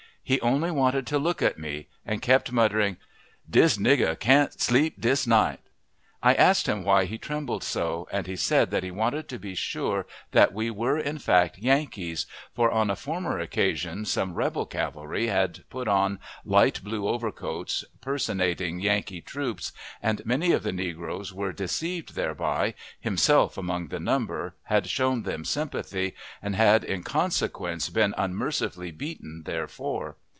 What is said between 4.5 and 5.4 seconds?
sleep dis